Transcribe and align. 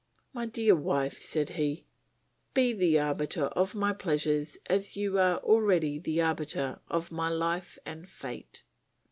"My 0.33 0.47
dear 0.47 0.73
wife," 0.75 1.21
said 1.21 1.49
he, 1.49 1.85
"be 2.55 2.73
the 2.73 2.97
arbiter 2.97 3.45
of 3.49 3.75
my 3.75 3.93
pleasures 3.93 4.57
as 4.65 4.97
you 4.97 5.19
are 5.19 5.37
already 5.41 5.99
the 5.99 6.19
arbiter 6.23 6.79
of 6.87 7.11
my 7.11 7.29
life 7.29 7.77
and 7.85 8.09
fate. 8.09 8.63